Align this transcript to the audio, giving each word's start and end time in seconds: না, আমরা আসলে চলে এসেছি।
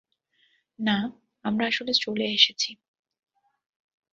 না, 0.79 0.97
আমরা 1.45 1.65
আসলে 1.67 1.91
চলে 2.01 2.25
এসেছি। 2.31 2.71